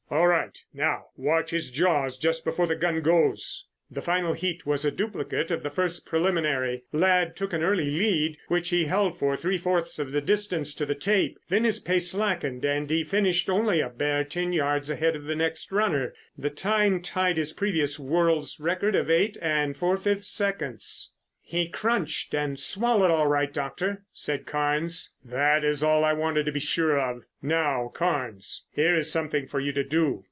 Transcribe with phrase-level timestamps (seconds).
[0.13, 4.83] "All right, now watch his jaws just before the gun goes." The final heat was
[4.83, 6.83] a duplicate of the first preliminary.
[6.91, 10.85] Ladd took an early lead which he held for three fourths of the distance to
[10.85, 15.15] the tape, then his pace slackened and he finished only a bare ten yards ahead
[15.15, 16.13] of the next runner.
[16.37, 21.13] The time tied his previous world's record of eight and four fifths seconds.
[21.43, 25.13] "He crunched and swallowed all right, Doctor," said Carnes.
[25.25, 27.23] "That is all I wanted to be sure of.
[27.41, 30.19] Now Carnes, here is something for you to do.